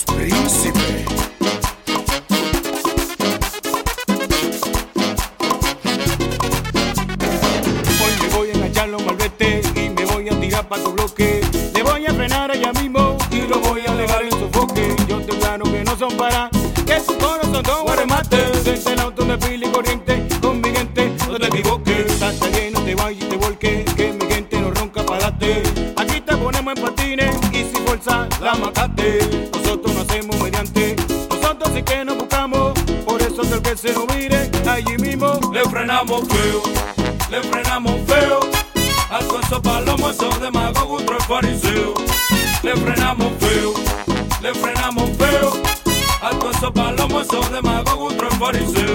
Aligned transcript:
Los 0.00 0.16
príncipes. 0.16 1.04
Hoy 8.00 8.12
me 8.22 8.28
voy 8.34 8.48
a 8.48 8.52
enganchar 8.52 8.88
los 8.88 9.04
malvete 9.04 9.62
y 9.74 9.90
me 9.90 10.04
voy 10.06 10.28
a 10.28 10.40
tirar 10.40 10.68
para 10.68 10.82
tu 10.82 10.92
bloque. 10.92 11.40
Le 11.74 11.82
voy 11.82 12.06
a 12.06 12.14
frenar 12.14 12.50
allá 12.50 12.72
mismo 12.72 13.18
y 13.30 13.42
lo 13.42 13.58
voy 13.60 13.82
a 13.86 13.94
dejar 13.94 14.22
en 14.22 14.30
su 14.30 14.48
boque. 14.48 14.94
Yo 15.08 15.20
te 15.20 15.34
plano 15.34 15.64
que 15.64 15.84
no 15.84 15.96
son 15.98 16.16
para 16.16 16.48
que 16.86 17.00
su 17.00 17.16
corazón 17.18 17.62
todo 17.62 17.94
remate. 17.94 18.36
Desde 18.64 18.92
el 18.92 19.00
auto 19.00 19.24
de 19.24 19.36
pila 19.38 19.66
y 19.66 19.70
corriente 19.70 20.28
con 20.40 20.60
mi 20.60 20.70
gente, 20.70 21.12
no 21.28 21.38
te 21.38 21.46
equivoques. 21.46 22.22
Hasta 22.22 22.50
que 22.50 22.70
no 22.70 22.80
te 22.82 22.94
vayas 22.94 23.24
y 23.24 23.28
te 23.28 23.36
volque, 23.36 23.84
que 23.96 24.12
mi 24.12 24.32
gente 24.32 24.60
no 24.60 24.70
ronca 24.70 25.04
para. 25.04 25.26
Aquí 25.26 26.20
te 26.20 26.36
ponemos 26.36 26.74
en 26.76 26.82
patines 26.82 27.36
y 27.52 27.64
sin 27.64 27.86
fuerza 27.86 28.28
la 28.40 28.54
mataste. 28.54 29.39
Allí 34.80 34.96
mismo 34.98 35.38
le 35.52 35.62
frenamos 35.64 36.22
feo, 36.28 36.62
le 37.30 37.42
frenamos 37.42 37.94
feo. 38.06 38.40
A 39.10 39.18
todos 39.18 39.44
esos 39.44 39.60
palomos, 39.60 40.14
esos 40.14 40.40
demagogos, 40.40 41.02
otro 41.02 41.18
fariseo. 41.20 41.94
Le 42.62 42.76
frenamos 42.76 43.32
feo, 43.40 43.74
le 44.40 44.54
frenamos 44.54 45.10
feo. 45.18 45.52
A 46.22 46.30
todos 46.30 46.56
esos 46.56 46.70
palomos, 46.70 47.26
esos 47.26 47.50
demagogos, 47.50 48.14
otro 48.14 48.30
fariseo. 48.30 48.89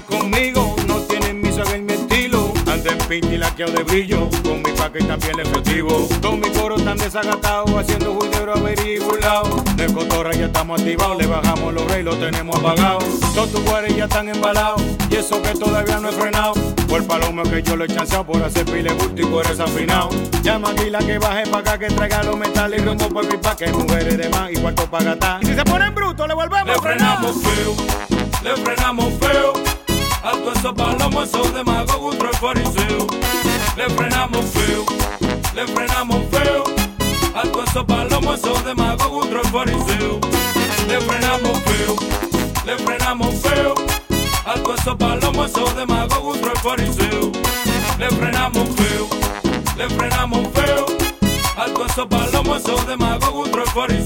Conmigo, 0.00 0.74
no 0.86 0.96
tienen 1.00 1.40
mi 1.40 1.52
saga 1.52 1.76
y 1.76 1.82
mi 1.82 1.92
estilo. 1.92 2.52
Anden 2.70 2.98
pinti 3.08 3.36
laqueado 3.36 3.72
de 3.72 3.82
brillo, 3.82 4.28
con 4.42 4.62
mi 4.62 4.72
paque 4.72 5.00
también 5.04 5.38
efectivo. 5.40 6.08
Con 6.20 6.40
mi 6.40 6.48
coro 6.50 6.76
tan 6.76 6.96
desagatados, 6.96 7.70
haciendo 7.74 8.14
juidero 8.14 8.54
averiguado. 8.54 9.62
De 9.76 9.92
cotorra 9.92 10.32
ya 10.32 10.46
estamos 10.46 10.80
activados, 10.80 11.18
le 11.18 11.26
bajamos 11.26 11.74
los 11.74 11.84
reyes, 11.86 12.04
lo 12.04 12.16
tenemos 12.16 12.56
apagado. 12.58 12.98
Todos 13.34 13.52
tus 13.52 13.64
guares 13.64 13.94
ya 13.94 14.04
están 14.04 14.28
embalados, 14.28 14.82
y 15.10 15.16
eso 15.16 15.40
que 15.42 15.50
todavía 15.50 15.98
no 15.98 16.08
he 16.08 16.12
frenado. 16.12 16.54
Por 16.88 17.06
palomo 17.06 17.42
que 17.42 17.62
yo 17.62 17.76
lo 17.76 17.84
he 17.84 17.88
chanceado 17.88 18.24
por 18.24 18.42
hacer 18.42 18.64
pile 18.64 18.92
bulto 18.94 19.22
y 19.22 19.24
por 19.26 19.46
desafinado. 19.46 20.08
Llama 20.42 20.70
aquí 20.70 20.90
la 20.90 20.98
que 21.00 21.18
baje 21.18 21.46
pa' 21.46 21.58
acá, 21.58 21.78
que 21.78 21.88
traiga 21.88 22.22
los 22.22 22.36
metales 22.36 22.80
y 22.80 22.84
rumbo 22.84 23.08
por 23.08 23.26
mi 23.26 23.36
pa' 23.36 23.56
que 23.56 23.70
mujeres 23.72 24.16
de 24.16 24.28
más 24.30 24.50
y 24.50 24.56
cuarto 24.56 24.86
pa' 24.86 25.02
gastar. 25.02 25.42
Y 25.42 25.46
si 25.46 25.54
se 25.54 25.64
ponen 25.64 25.94
brutos, 25.94 26.26
le 26.26 26.34
volvemos 26.34 26.66
Le 26.66 26.80
frenamos 26.80 27.36
feo, 27.42 27.74
le 28.42 28.56
frenamos 28.56 29.12
feo. 29.20 29.71
A 30.24 30.30
todos 30.30 30.56
esos 30.56 30.72
palomos, 30.74 31.28
esos 31.28 31.52
demagogos, 31.52 32.14
otro 32.14 32.30
fariseo. 32.34 33.06
Le 33.76 33.90
frenamos 33.90 34.44
feo, 34.50 34.84
le 35.52 35.66
frenamos 35.66 36.22
feo. 36.30 36.64
A 37.34 37.42
todos 37.42 37.68
esos 37.68 37.84
palomos, 37.84 38.38
esos 38.38 38.64
demagogos, 38.64 39.26
otro 39.26 39.42
fariseo. 39.44 40.20
Le 40.86 41.00
frenamos 41.00 41.58
feo, 41.64 41.96
le 42.64 42.78
frenamos 42.78 43.34
feo. 43.40 43.74
A 44.46 44.54
todos 44.54 44.80
esos 44.80 44.96
palomos, 44.96 45.50
esos 45.50 45.74
demagogos, 45.74 46.38
otro 46.38 46.52
fariseo. 46.62 47.32
Le 47.98 48.08
frenamos 48.10 48.68
feo, 48.76 49.08
le 49.76 49.88
frenamos 49.88 50.48
feo. 50.54 50.86
A 51.56 51.64
todos 51.66 51.90
esos 51.90 52.06
palomos, 52.06 52.58
esos 52.58 52.86
demagogos, 52.86 53.48
otro 53.48 53.66
fariseo. 53.66 54.01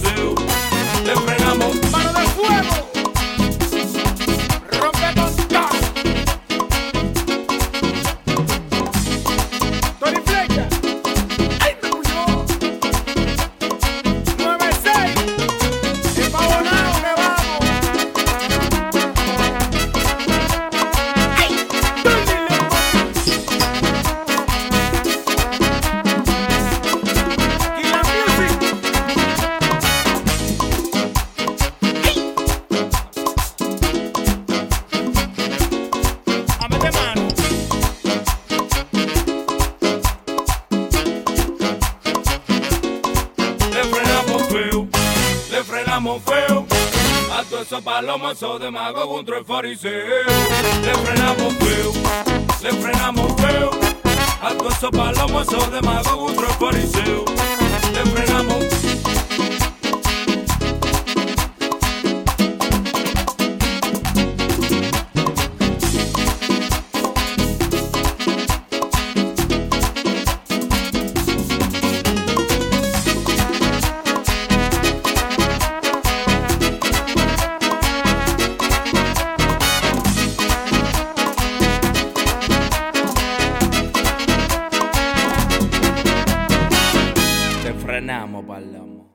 te 45.56 45.64
frenamos 45.64 46.22
feo. 46.22 46.66
A 47.32 47.42
todos 47.44 47.66
esos 47.66 47.82
palomos, 47.82 48.32
esos 48.32 48.60
demagogos, 48.60 49.08
contra 49.08 49.38
el 49.38 49.44
fariseo. 49.44 50.06
Le 50.82 50.94
frenamos 50.94 51.54
feo, 51.54 51.92
le 52.62 52.72
frenamos 52.72 53.40
feo. 53.40 53.70
A 54.42 54.50
todos 54.50 54.74
esos 54.74 54.90
palomos, 54.90 55.48
esos 55.48 55.72
demagogos, 55.72 56.32
contra 56.32 56.46
el 56.46 56.54
fariseo. 56.54 57.45
Parlamos, 88.26 88.44
parlamos. 88.44 89.05